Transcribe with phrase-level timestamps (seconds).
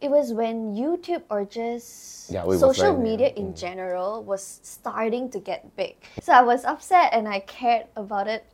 [0.00, 5.76] it was when YouTube or just Yeah, social media in general was starting to get
[5.76, 5.96] big.
[6.22, 8.44] So I was upset and I cared about it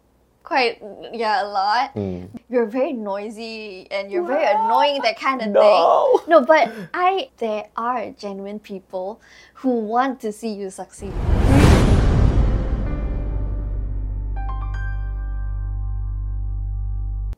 [0.43, 0.83] quite
[1.13, 1.95] yeah a lot.
[1.95, 2.31] Mm.
[2.51, 5.63] You're very noisy and you're very annoying that kind of No.
[5.63, 6.31] thing.
[6.31, 9.21] No, but I there are genuine people
[9.63, 11.15] who want to see you succeed.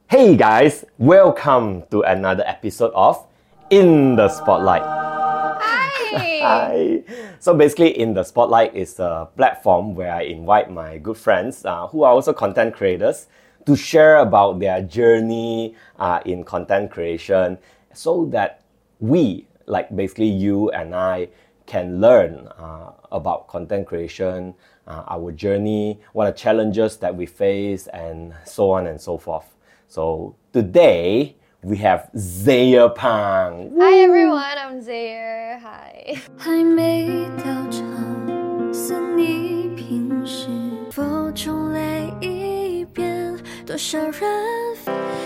[0.08, 3.28] Hey guys, welcome to another episode of
[3.70, 4.80] In the Spotlight.
[4.80, 6.40] Hi.
[6.40, 7.02] Hi.
[7.38, 11.86] So basically, In the Spotlight is a platform where I invite my good friends uh,
[11.88, 13.26] who are also content creators
[13.66, 17.58] to share about their journey uh, in content creation
[17.92, 18.62] so that
[19.00, 21.28] we, like basically you and I,
[21.66, 24.54] can learn uh, about content creation,
[24.86, 29.44] uh, our journey, what are challenges that we face, and so on and so forth.
[29.88, 33.72] So today we have Xair Pang.
[33.78, 35.58] Hi everyone, I'm Zayer.
[35.60, 36.16] Hi.
[36.36, 40.48] 还没到场，思你平时
[40.92, 41.80] 否重来
[42.20, 43.36] 一遍？
[43.66, 44.12] 多少人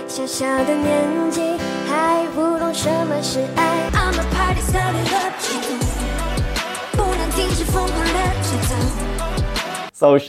[0.09, 3.91] 小小的年纪还不懂什么是爱。
[3.93, 5.07] I'm a party started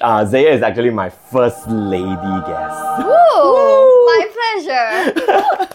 [0.01, 2.99] uh, Xair is actually my first lady guest.
[2.99, 3.13] Woo!
[3.41, 4.05] Woo!
[4.05, 5.67] My pleasure.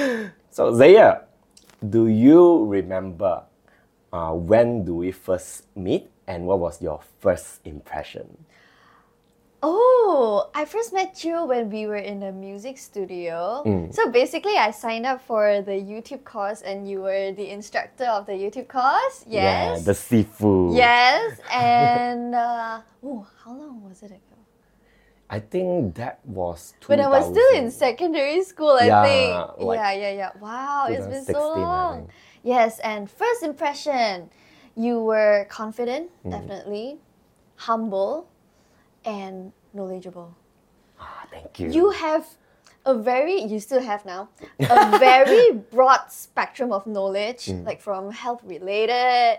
[0.50, 1.22] So Xair,
[1.88, 3.44] do you remember
[4.12, 8.26] uh, when do we first meet and what was your first impression?
[9.62, 13.60] Oh, I first met you when we were in a music studio.
[13.92, 18.24] So basically, I signed up for the YouTube course, and you were the instructor of
[18.24, 19.24] the YouTube course.
[19.28, 19.84] Yeah, Yes.
[19.84, 20.74] the Sifu.
[20.74, 24.29] Yes, and uh, oh, how long was it ago?
[25.32, 29.58] I think that was When I was still in secondary school, I Yeah, think.
[29.62, 30.30] like yeah, yeah, yeah.
[30.40, 32.10] Wow, it's been so long.
[32.42, 34.28] Yes, and first impression,
[34.74, 36.30] you were confident, Mm.
[36.34, 36.98] definitely,
[37.56, 38.26] humble,
[39.04, 40.34] and knowledgeable.
[40.98, 41.70] Ah, thank you.
[41.70, 42.26] You have
[42.84, 47.64] a very, you still have now, a very broad spectrum of knowledge, Mm.
[47.64, 49.38] like from health related,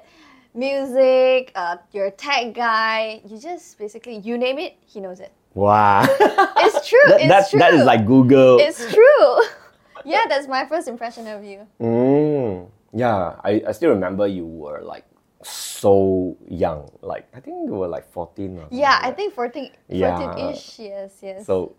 [0.53, 3.19] music, uh, you're a tech guy.
[3.27, 5.33] You just basically, you name it, he knows it.
[5.53, 6.03] Wow.
[6.63, 6.99] It's true.
[7.07, 7.59] that, it's that, true.
[7.59, 8.57] that is like Google.
[8.59, 9.41] It's true.
[10.05, 11.67] yeah, that's my first impression of you.
[11.79, 15.05] Mm, yeah, I, I still remember you were like
[15.43, 16.89] so young.
[17.01, 20.17] Like I think you were like 14 or something Yeah, I think 14, Yeah.
[20.17, 20.79] 14-ish.
[20.79, 21.45] Yes, yes.
[21.45, 21.75] So,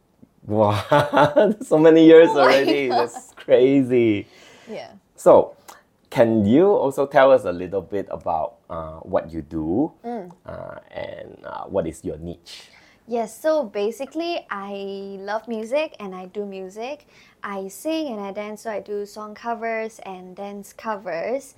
[0.47, 2.89] wow, so many years Oh already.
[2.89, 4.27] That's crazy.
[4.69, 4.93] yeah.
[5.17, 5.57] So,
[6.11, 10.31] can you also tell us a little bit about uh, what you do Mm.
[10.45, 12.69] uh, and uh, what is your niche?
[13.09, 17.09] Yes, so basically, I love music and I do music.
[17.43, 21.57] I sing and I dance, so I do song covers and dance covers.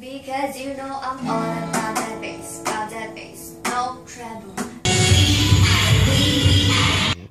[0.00, 4.56] Because you know I'm all about that bass, about that bass, no treble.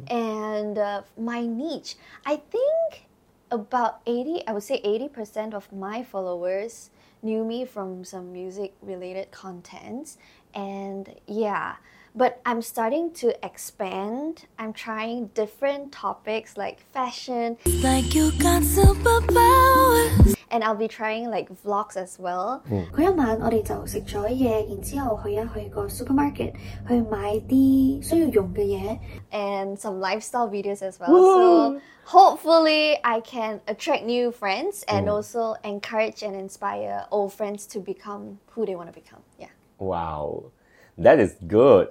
[0.07, 1.95] And uh, my niche,
[2.27, 3.07] I think
[3.49, 6.91] about 80, I would say 80% of my followers
[7.21, 10.17] knew me from some music related contents.
[10.53, 11.75] And yeah,
[12.15, 14.45] but I'm starting to expand.
[14.59, 20.35] I'm trying different topics like fashion, Like you got superpowers。
[20.50, 22.62] and I'll be trying like vlogs as well.
[22.92, 26.52] 嗰一晚我哋就食咗嘢，然之后去一去个 supermarket
[26.88, 28.98] 去买啲需要用嘅嘢。
[29.32, 31.08] and some lifestyle videos as well.
[31.08, 37.80] So hopefully I can attract new friends and also encourage and inspire old friends to
[37.80, 39.20] become who they want to become.
[39.38, 39.48] Yeah.
[39.78, 40.52] Wow,
[40.98, 41.88] that is good.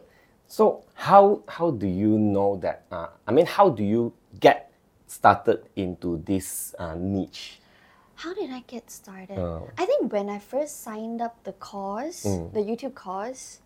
[0.48, 2.86] So, how how do you know that?
[2.92, 4.72] Uh, I mean, how do you get
[5.08, 7.60] started into this uh, niche?
[8.21, 9.39] How did I get started?
[9.39, 9.71] Oh.
[9.79, 13.61] I think when I first signed up the course, the YouTube course,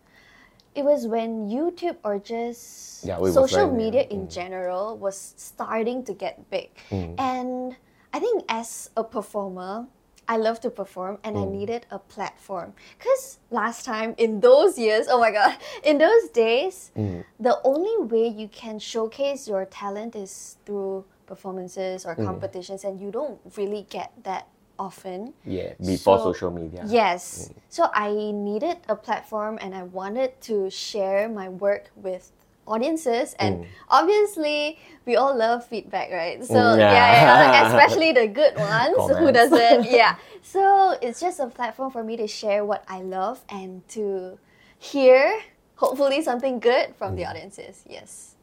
[0.77, 6.49] it was when YouTube or just Yeah, social media in general was starting to get
[6.51, 6.71] big.
[7.19, 7.75] And
[8.13, 9.89] I think as a performer,
[10.29, 12.75] I love to perform and I needed a platform.
[12.97, 16.93] Because last time, in those years, oh my god, in those days,
[17.41, 23.11] the only way you can showcase your talent is through performances or competitions, and you
[23.11, 24.49] don't really get that
[24.79, 25.35] often.
[25.45, 26.85] Yeah, before So- social media.
[26.87, 27.51] Yes.
[27.69, 32.31] So I needed a platform and I wanted to share my work with
[32.67, 37.13] audiences and obviously we all love feedback right so Mm, yeah, yeah.
[37.21, 42.03] yeah, like, especially the good ones who doesn't yeah so it's just a platform for
[42.03, 44.39] me to share what i love and to
[44.79, 45.41] hear
[45.77, 47.17] hopefully something good from Mm.
[47.17, 48.35] the audiences yes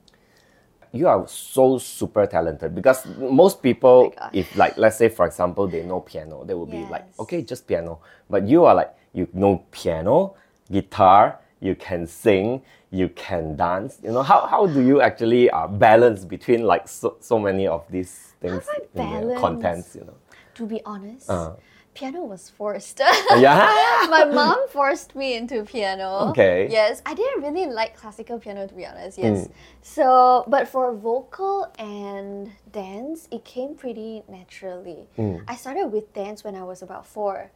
[0.94, 4.30] you are so super talented because most people, God.
[4.34, 7.68] if like let's say for example they know piano, they will be like, okay, just
[7.68, 8.00] piano.
[8.30, 10.36] But you are like you know piano,
[10.72, 12.62] guitar, you can sing,
[12.92, 14.00] you can dance.
[14.04, 17.86] You know how, how do you actually uh, balance between like so, so many of
[17.90, 19.40] these things in the balance?
[19.40, 19.96] contents?
[19.96, 20.16] You know.
[20.56, 21.56] To be honest, Uh.
[21.94, 23.00] Piano was forced.
[23.38, 24.08] yeah.
[24.10, 26.30] My mom forced me into piano.
[26.30, 26.68] Okay.
[26.72, 29.18] Yes, I didn't really like classical piano to be honest.
[29.18, 29.24] Mm.
[29.24, 29.50] Yes.
[29.82, 35.10] So, but for vocal and dance, it came pretty naturally.
[35.18, 35.44] Mm.
[35.48, 37.52] I started with dance when I was about four.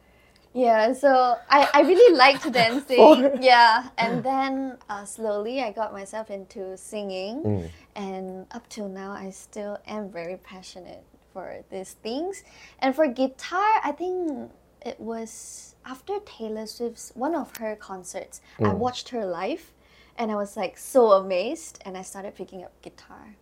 [0.54, 2.96] Yeah, so I, I really liked dancing.
[2.96, 3.32] Four?
[3.40, 7.68] Yeah, and then uh, slowly I got myself into singing, Mm.
[7.94, 11.04] and up till now I still am very passionate
[11.36, 12.42] for these things.
[12.80, 14.50] And for guitar, I think
[14.80, 18.40] it was after Taylor Swift's one of her concerts.
[18.58, 18.78] I Mm.
[18.84, 19.64] watched her live,
[20.16, 23.36] and I was like so amazed, and I started picking up guitar.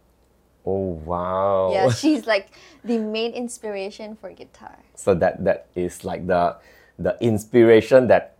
[0.67, 1.71] Oh wow.
[1.73, 2.47] Yeah, she's like
[2.83, 4.79] the main inspiration for guitar.
[4.97, 6.57] so that that is like the
[6.99, 8.35] the inspiration that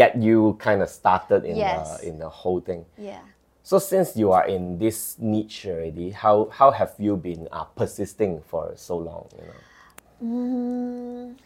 [0.00, 1.98] get you kind of started in Yes.
[1.98, 2.86] the in the whole thing.
[3.10, 3.24] Yeah.
[3.70, 8.42] So since you are in this niche already, how how have you been uh, persisting
[8.42, 9.30] for so long?
[9.38, 9.60] You know.
[10.26, 11.38] Mm,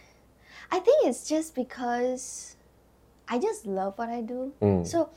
[0.72, 2.56] I think it's just because
[3.28, 4.54] I just love what I do.
[4.62, 4.86] Mm.
[4.86, 5.10] So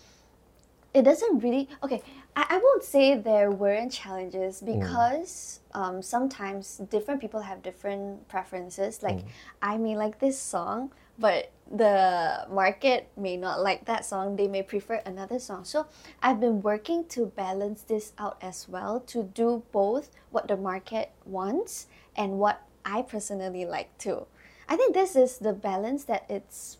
[0.94, 2.04] it doesn't really okay.
[2.36, 9.01] I, I won't say there weren't challenges because um, sometimes different people have different preferences.
[9.01, 9.24] Like
[9.62, 14.35] I may like this song, but the market may not like that song.
[14.35, 15.65] They may prefer another song.
[15.65, 15.87] So
[16.21, 21.11] I've been working to balance this out as well to do both what the market
[21.25, 24.25] wants and what I personally like too.
[24.69, 26.77] I think this is the balance that it's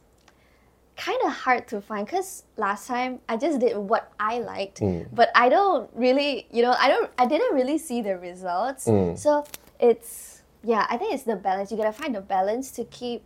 [0.96, 5.08] kind of hard to find because last time I just did what I liked, mm.
[5.14, 8.88] but I don't really, you know, I don't, I didn't really see the results.
[8.88, 9.18] Mm.
[9.18, 9.46] So
[9.80, 11.72] it's, yeah, I think it's the balance.
[11.72, 13.24] You gotta find the balance to keep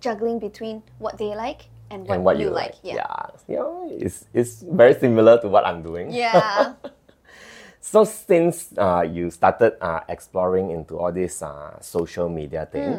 [0.00, 2.74] juggling between what they like and what, and what you, you like.
[2.82, 3.06] Yeah.
[3.48, 3.58] Yeah.
[3.58, 6.10] Know, it's it's very similar to what I'm doing.
[6.10, 6.74] Yeah.
[7.86, 12.98] So since uh, you started uh, exploring into all this uh, social media thing,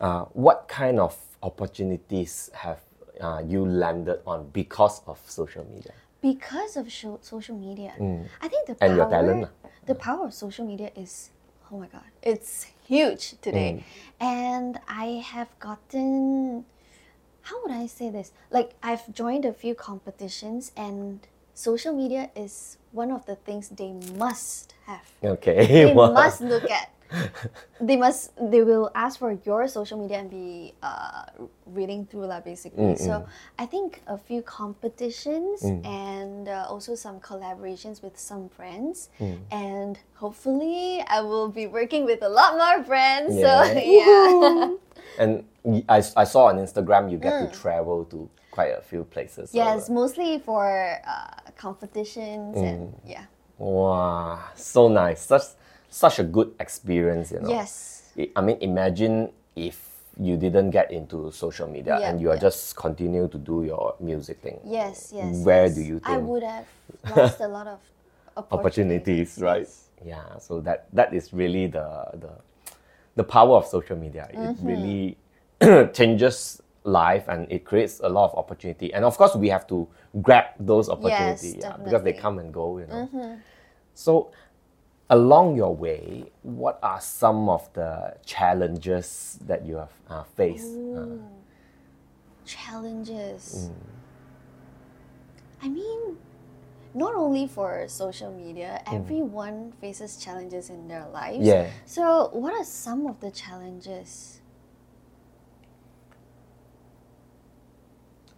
[0.00, 2.80] uh, what kind of opportunities have
[3.20, 5.94] uh, you landed on because of social media?
[6.24, 7.92] because of social media.
[8.40, 8.80] I think the Mm.
[8.80, 9.48] And power, your talent
[9.86, 11.30] the power of social media is,
[11.74, 13.82] oh my god, it's huge today, Mm.
[14.20, 16.64] and I have gotten,
[17.42, 18.30] how would I say this?
[18.50, 21.18] Like I've joined a few competitions, and
[21.54, 25.06] social media is one of the things they must have.
[25.22, 25.66] Okay.
[25.86, 26.12] They wow.
[26.12, 26.90] must look at.
[27.80, 28.32] They must.
[28.40, 31.24] They will ask for your social media and be uh,
[31.66, 32.96] reading through lah, basically.
[32.96, 33.26] So
[33.58, 39.10] I think a few competitions and uh, also some collaborations with some brands,
[39.50, 43.34] and hopefully I will be working with a lot more brands.
[43.34, 43.74] So Yeah.
[43.84, 44.68] yeah.
[45.18, 45.44] And
[45.88, 49.50] I saw on Instagram you get to travel to quite a few places.
[49.50, 49.54] Mm.
[49.54, 53.26] yes, mostly for uh, competitions and yeah.
[53.58, 55.26] wow, so nice.
[55.26, 55.42] Such
[55.94, 57.48] such a good experience, you know.
[57.48, 58.10] Yes.
[58.34, 59.78] I mean, imagine if
[60.18, 62.40] you didn't get into social media Yeah, and you are yeah.
[62.50, 64.58] just continue to do your music thing.
[64.64, 65.36] Yes, yes.
[65.44, 65.74] Where yes.
[65.74, 66.66] do you think I would have
[67.16, 67.78] lost a lot of
[68.50, 69.60] Opportunities, right?
[69.60, 69.88] Yes.
[70.04, 70.38] Yeah.
[70.38, 71.86] So that that is really the
[72.18, 72.30] the
[73.14, 74.26] the power of social media.
[74.32, 74.66] It Mm-hmm.
[74.66, 75.16] really
[75.94, 78.92] changes life and it creates a lot of opportunity.
[78.92, 79.86] And of course, we have to
[80.20, 82.78] grab those opportunities yeah, because they come and go.
[82.78, 83.06] You know.
[83.06, 83.34] Mm-hmm.
[83.94, 84.32] So
[85.10, 90.78] along your way, what are some of the challenges that you have uh, faced?
[90.96, 91.06] Uh,
[92.44, 93.70] challenges.
[95.62, 96.16] I mean,
[96.94, 101.46] not only for social media, everyone faces challenges in their lives.
[101.46, 101.68] Yeah.
[101.86, 104.40] So, what are some of the challenges?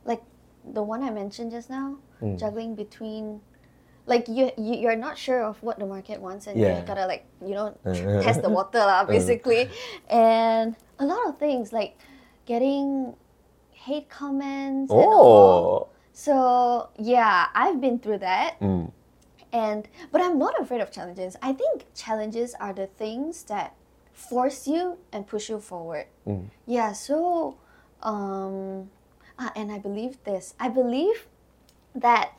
[0.04, 0.22] Like
[0.64, 1.98] the one I mentioned just now,
[2.36, 3.40] juggling between
[4.06, 6.80] like you, you you're not sure of what the market wants and Yeah.
[6.80, 7.76] you gotta like you know
[8.22, 9.68] test the water lah basically
[10.08, 11.98] and a lot of things like
[12.46, 13.14] getting
[13.72, 15.26] hate comments and all.
[15.26, 15.88] oh.
[16.12, 18.90] so yeah i've been through that Mm.
[19.52, 23.74] and but i'm not afraid of challenges i think challenges are the things that
[24.14, 26.48] force you and push you forward Mm.
[26.66, 27.58] yeah so
[28.02, 28.90] um
[29.38, 31.26] ah, and i believe this i believe
[31.94, 32.30] that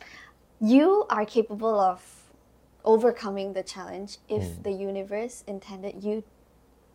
[0.59, 2.01] you are capable of
[2.83, 4.63] overcoming the challenge if Mm.
[4.63, 6.23] the universe intended you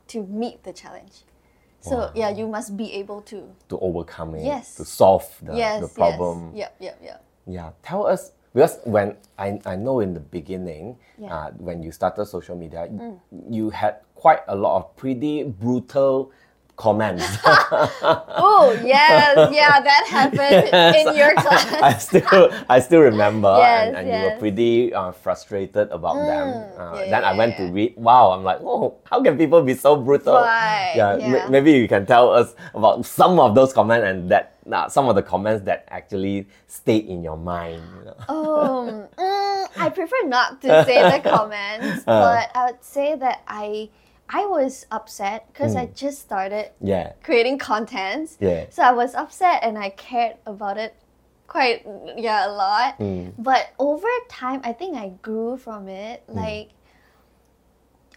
[0.09, 1.25] to meet the challenge
[1.81, 4.77] so yeah you must be able to To overcome it, Yes.
[4.77, 6.53] to solve the, yes the problem.
[6.55, 10.97] yes yep yep yep Yeah, tell us because when I, I know in the beginning,
[11.19, 11.29] Yeah.
[11.29, 11.33] Mm.
[11.33, 12.87] uh, when you started social media,
[13.51, 16.31] you had quite a lot of pretty brutal
[16.77, 17.25] comments.
[18.45, 21.67] Oh yes, yeah, that happened in your class.
[21.83, 24.31] I still I still remember, Yes, and, and you were.
[24.37, 24.39] Mm.
[24.39, 26.49] pretty uh, frustrated about them.
[26.79, 27.95] Uh, yeah, then I yeah, went to read.
[27.97, 30.35] Wow, I'm like, oh, how can people be so brutal?
[30.35, 31.49] Right, Yeah, yeah.
[31.49, 35.15] maybe you can tell us about some of those comments and that uh, some of
[35.15, 37.83] the comments that actually stayed in your mind.
[37.99, 38.17] You know?
[38.31, 38.87] Um,
[39.19, 42.21] mm, I prefer not to say the comments, Uh.
[42.23, 43.91] but I would say that I
[44.33, 48.31] I was upset because I just started Yeah, creating content.
[48.41, 48.65] yeah.
[48.71, 50.95] So I was upset and I cared about it
[51.47, 51.87] quite
[52.17, 52.99] yeah a lot.
[52.99, 53.35] Mm.
[53.39, 56.23] But over time I think I grew from it.
[56.29, 56.35] Mm.
[56.37, 56.71] Like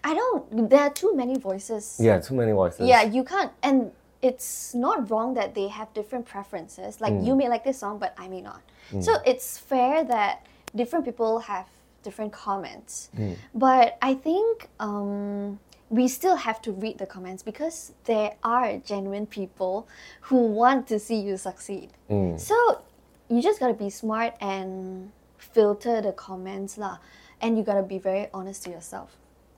[0.04, 1.98] I don't there are too many voices.
[2.00, 2.88] Yeah, too many voices.
[2.88, 3.92] Yeah, you can't and
[4.22, 7.02] it's not wrong that they have different preferences.
[7.02, 7.26] Like Mm.
[7.28, 8.62] you may like this song but I may not.
[9.02, 10.46] So it's fair that
[10.76, 11.68] different people have
[12.04, 13.10] different comments.
[13.18, 13.36] Mm.
[13.54, 19.26] But I think um, we still have to read the comments because there are genuine
[19.26, 19.88] people
[20.22, 21.92] who want to see you succeed.
[22.10, 22.40] Mm.
[22.40, 22.82] So
[23.30, 26.98] you just gotta be smart and filter the comments lah.
[27.42, 29.18] And you gotta be very honest to yourself.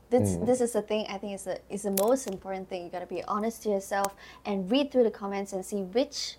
[0.09, 2.83] This, this is the thing I think is the, is the most important thing.
[2.83, 4.15] You gotta be honest to yourself
[4.45, 6.37] and read through the comments and see which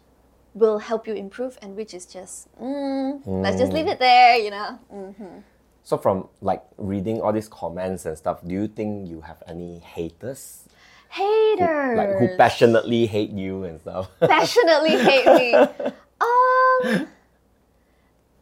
[0.55, 4.51] will help you improve and which is just, mm, let's just leave it there, you
[4.51, 4.79] know?
[4.93, 5.43] Mm.
[5.89, 9.79] So from like reading all these comments and stuff, do you think you have any
[9.79, 10.69] haters?
[11.09, 11.97] Haters!
[11.97, 14.11] Like who passionately hate you and stuff?
[14.21, 15.55] passionately hate me.
[16.21, 17.07] Um,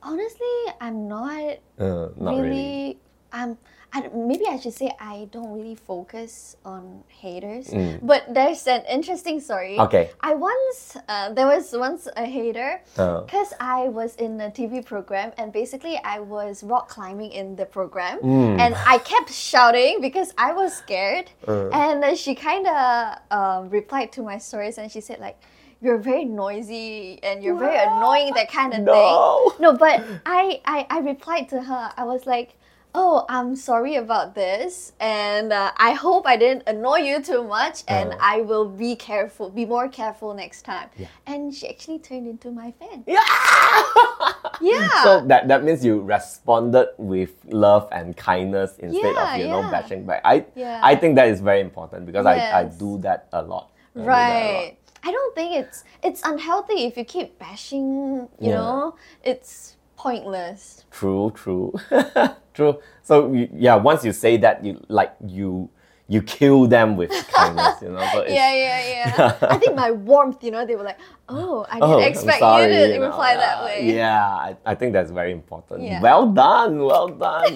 [0.02, 2.40] honestly, I'm not Uh, not really.
[2.42, 2.98] really.
[3.32, 3.58] I'm.
[3.92, 7.68] I, maybe I should say I don't really focus on haters.
[7.68, 8.00] Mm.
[8.02, 9.78] But there's an interesting story.
[9.78, 10.10] Okay.
[10.20, 15.32] I once uh, there was once a hater because I was in a TV program
[15.38, 18.58] and basically I was rock climbing in the program Mm.
[18.60, 21.30] and I kept shouting because I was scared.
[21.48, 21.68] Uh.
[21.70, 25.38] And then she kind of um, replied to my stories and she said like.
[25.82, 29.50] You're very noisy and you're very annoying, that kind of No.
[29.50, 29.60] thing.
[29.62, 31.92] No, but I, I, I replied to her.
[31.98, 32.56] I was like,
[32.98, 37.84] "Oh, I'm sorry about this, and uh, I hope I didn't annoy you too much,
[37.88, 38.32] and Uh.
[38.34, 40.88] I will be careful, be more careful next time."
[41.26, 43.04] And she actually turned into my fan.
[43.06, 43.20] Yeah.
[44.60, 44.88] Yeah.
[45.04, 49.62] So that, that means you responded with love and kindness instead Yeah, of you know
[49.70, 50.22] bashing back.
[50.24, 50.80] I Yeah.
[50.82, 53.70] I think that is very important because I, I do that a lot.
[53.94, 54.76] I do right.
[55.04, 58.28] I don't think it's it's unhealthy if you keep bashing.
[58.40, 58.56] You Yeah.
[58.64, 60.84] know, it's pointless.
[60.90, 61.72] True, true,
[62.54, 62.78] true.
[63.02, 65.68] So you, yeah, once you say that, you like you
[66.08, 67.82] you kill them with kindness.
[67.82, 68.00] You know.
[68.22, 69.36] It's, Yeah, yeah, yeah.
[69.50, 70.98] I think my warmth, you know, they were like,
[71.28, 74.24] "Oh, I didn't Oh, expect sorry, you to you know, reply that uh, way." Yeah,
[74.24, 75.82] I, I think that's very important.
[75.82, 76.00] Yeah.
[76.00, 77.52] Well done, well done.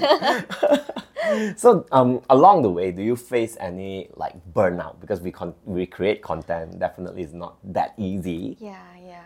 [1.57, 5.87] so, um, along the way, do you face any like burnout because we con- we
[5.87, 6.79] create content?
[6.79, 8.57] Definitely, is not that easy.
[8.61, 9.23] Yeah, yeah.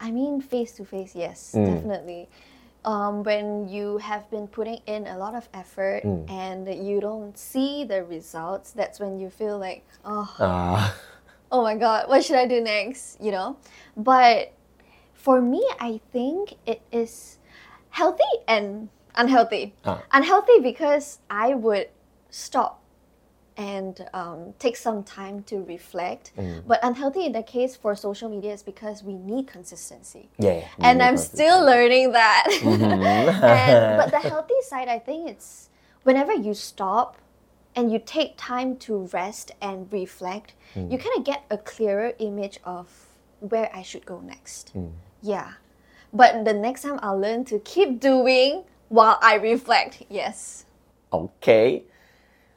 [0.00, 1.66] I mean, face to face, yes, Mm.
[1.74, 2.28] definitely.
[2.84, 6.26] Um, when you have been putting in a lot of effort Mm.
[6.28, 10.90] and you don't see the results, that's when you feel like, oh, Uh,
[11.52, 13.20] oh my god, what should I do next?
[13.22, 13.56] You know?
[13.96, 14.50] But
[15.14, 17.38] for me, I think it is
[17.90, 19.74] healthy and unhealthy.
[19.84, 20.02] Ah.
[20.10, 21.86] Unhealthy because I would
[22.30, 22.81] stop
[23.56, 26.32] and um, take some time to reflect.
[26.36, 26.62] Mm.
[26.66, 30.28] But unhealthy in the case for social media is because we need consistency.
[30.38, 30.64] yeah.
[30.78, 32.48] And I'm still learning that.
[32.62, 33.44] Mm-hmm.
[33.44, 35.68] and, but the healthy side, I think it's
[36.04, 37.16] whenever you stop
[37.76, 40.90] and you take time to rest and reflect, Mm.
[40.90, 42.88] you kind of get a clearer image of
[43.40, 44.72] where I should go next.
[44.74, 44.92] Mm.
[45.20, 45.52] Yeah.
[46.14, 50.02] But the next time I'll learn to keep doing while I reflect.
[50.08, 50.64] Yes.
[51.12, 51.84] Okay.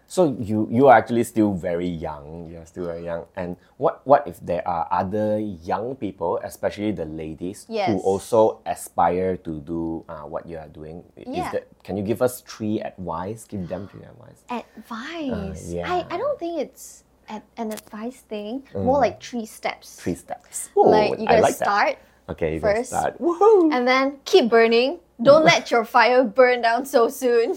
[0.08, 2.50] So you you are actually still very young.
[2.52, 3.26] You are still very young.
[3.36, 9.38] And what what if there are other young people, especially the ladies, who also aspire
[9.42, 11.04] to do uh, what you are doing?
[11.18, 11.52] Is Yeah.
[11.52, 13.46] that, can you give us three advice?
[13.50, 14.46] Give them three advice.
[14.78, 15.74] Advice.
[15.74, 15.92] Uh, yeah.
[15.92, 19.98] I, I don't think it's a, an advice thing, more like three steps.
[19.98, 20.02] Mm.
[20.06, 20.70] Three steps.
[20.76, 21.66] Like you gotta like that.
[21.66, 21.98] start
[22.30, 22.90] Okay, you first.
[22.90, 23.18] start.
[23.22, 23.74] Woohoo!
[23.74, 25.00] and then keep burning.
[25.22, 27.56] Don't let your fire burn down so soon.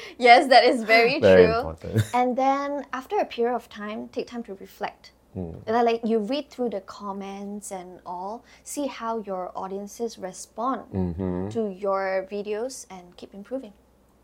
[0.18, 1.56] yes, that is very, Very true.
[1.56, 2.04] important.
[2.14, 5.12] And then after a period of time, take time to reflect.
[5.34, 11.48] And like you read through the comments and all, see how your audiences respond Mm-hmm.
[11.50, 13.72] to your videos and keep improving.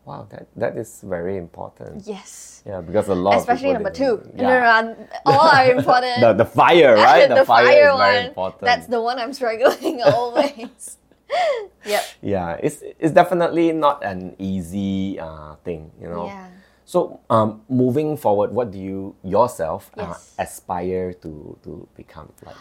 [0.03, 2.03] Wow, that, that is very important.
[2.05, 2.61] Yes.
[2.65, 4.21] Yeah, because a lot Especially number two.
[4.35, 4.43] Yeah.
[4.43, 6.19] No, no, no, all are important.
[6.21, 7.27] The, the fire, right?
[7.27, 8.25] the, fire, is very one.
[8.27, 8.61] important.
[8.61, 10.97] That's the one I'm struggling always.
[11.85, 12.03] Yep.
[12.21, 16.27] Yeah, it's it's definitely not an easy uh, thing, you know.
[16.27, 16.47] Yeah.
[16.83, 22.55] So, um, moving forward, what do you yourself uh, aspire to to become like?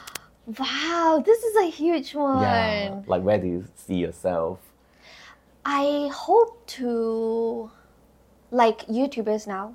[0.59, 2.43] Wow, this is a huge one.
[2.43, 4.59] Yeah, like where do you see yourself?
[5.65, 7.71] I hope to,
[8.53, 9.75] like YouTubers now,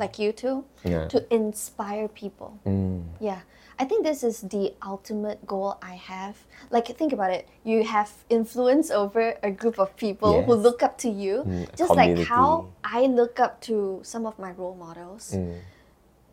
[0.00, 0.90] like you two, Mm.
[0.90, 1.08] Yeah.
[1.08, 2.56] to inspire people.
[2.64, 3.04] Mm.
[3.20, 3.40] Yeah.
[3.78, 6.36] I think this is the ultimate goal I have.
[6.70, 7.46] Like, think about it.
[7.64, 11.94] You have influence over a group of people who look up to you, Mm, just
[11.94, 12.66] like how.
[12.82, 15.34] I look up to some of my role models.
[15.36, 15.60] Mm.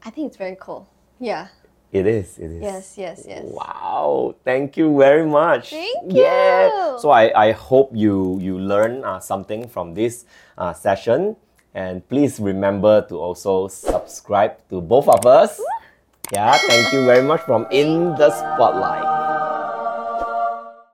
[0.05, 0.87] I think it's very cool.
[1.19, 1.47] Yeah.
[1.91, 2.39] It is.
[2.39, 2.61] It is.
[2.63, 3.43] Yes, yes, yes.
[3.45, 4.33] Wow!
[4.43, 5.69] Thank you very much.
[5.69, 6.67] Thank Yeah.
[6.67, 6.99] you.
[6.99, 10.25] So I, I hope you you learn uh, something from this
[10.57, 11.35] uh, session,
[11.75, 15.61] and please remember to also subscribe to both of us.
[16.33, 16.57] Yeah.
[16.67, 19.32] Thank you very much from In the Spotlight.